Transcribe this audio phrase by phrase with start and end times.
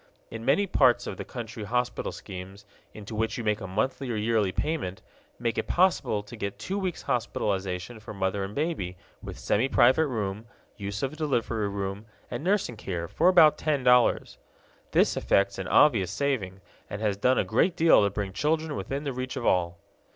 [0.31, 4.15] In many parts of the country hospital schemes, into which you make a monthly or
[4.15, 5.03] yearly payment,
[5.37, 10.07] make it possible to get two weeks' hospitalization for mother and baby, with semi private
[10.07, 14.39] room, use of delivery room, and nursing care, for about ten dollars.
[14.89, 19.03] This effects an obvious saving, and has done a great deal to bring children within
[19.03, 19.77] the reach of all.